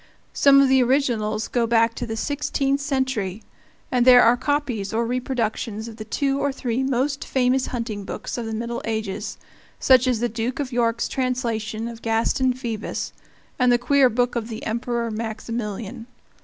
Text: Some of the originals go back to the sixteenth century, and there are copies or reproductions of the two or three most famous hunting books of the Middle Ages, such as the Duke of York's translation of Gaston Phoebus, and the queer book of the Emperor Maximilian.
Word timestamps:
Some 0.33 0.59
of 0.61 0.67
the 0.67 0.81
originals 0.81 1.47
go 1.47 1.67
back 1.67 1.93
to 1.93 2.07
the 2.07 2.17
sixteenth 2.17 2.81
century, 2.81 3.43
and 3.91 4.03
there 4.03 4.23
are 4.23 4.35
copies 4.35 4.91
or 4.93 5.05
reproductions 5.05 5.87
of 5.87 5.97
the 5.97 6.03
two 6.03 6.39
or 6.39 6.51
three 6.51 6.81
most 6.81 7.23
famous 7.23 7.67
hunting 7.67 8.03
books 8.03 8.35
of 8.35 8.47
the 8.47 8.55
Middle 8.55 8.81
Ages, 8.83 9.37
such 9.79 10.07
as 10.07 10.19
the 10.19 10.27
Duke 10.27 10.59
of 10.59 10.71
York's 10.71 11.07
translation 11.07 11.87
of 11.87 12.01
Gaston 12.01 12.53
Phoebus, 12.53 13.13
and 13.59 13.71
the 13.71 13.77
queer 13.77 14.09
book 14.09 14.35
of 14.35 14.47
the 14.47 14.65
Emperor 14.65 15.11
Maximilian. 15.11 16.07